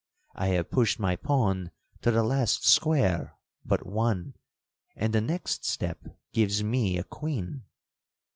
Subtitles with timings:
[0.33, 1.69] I have pushed my pawn
[2.01, 4.33] to the last square but one,
[4.95, 7.65] and the next step gives me a queen.'